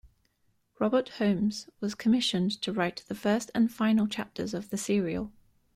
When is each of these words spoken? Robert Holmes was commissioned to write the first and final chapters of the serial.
Robert 0.79 1.09
Holmes 1.19 1.69
was 1.79 1.93
commissioned 1.93 2.59
to 2.63 2.73
write 2.73 3.03
the 3.07 3.13
first 3.13 3.51
and 3.53 3.71
final 3.71 4.07
chapters 4.07 4.55
of 4.55 4.71
the 4.71 4.77
serial. 4.79 5.31